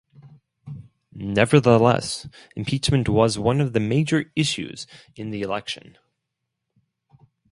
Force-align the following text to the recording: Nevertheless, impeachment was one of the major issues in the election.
Nevertheless, 1.13 2.27
impeachment 2.55 3.07
was 3.07 3.37
one 3.37 3.61
of 3.61 3.73
the 3.73 3.79
major 3.79 4.31
issues 4.35 4.87
in 5.15 5.29
the 5.29 5.43
election. 5.43 5.95